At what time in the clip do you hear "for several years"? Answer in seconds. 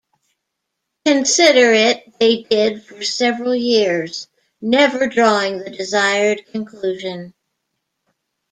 2.83-4.27